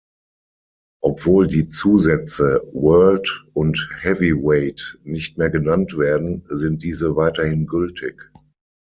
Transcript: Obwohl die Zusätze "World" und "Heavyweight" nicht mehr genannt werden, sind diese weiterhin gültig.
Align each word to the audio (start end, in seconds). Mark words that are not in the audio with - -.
Obwohl 1.03 1.45
die 1.45 1.67
Zusätze 1.67 2.63
"World" 2.73 3.45
und 3.53 3.87
"Heavyweight" 3.99 4.97
nicht 5.03 5.37
mehr 5.37 5.51
genannt 5.51 5.95
werden, 5.95 6.41
sind 6.45 6.81
diese 6.81 7.15
weiterhin 7.15 7.67
gültig. 7.67 8.31